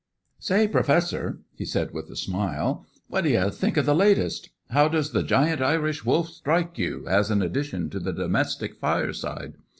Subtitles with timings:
[0.39, 4.49] "Say, Professor," he said, with a smile, "what d'ye think of the latest?
[4.71, 9.53] How does the Giant Irish Wolf strike you, as an addition to the domestic fireside?